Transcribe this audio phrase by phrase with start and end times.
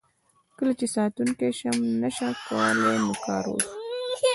[0.57, 3.69] کله چې ساتونکي سم نشه شول نو کار وشو.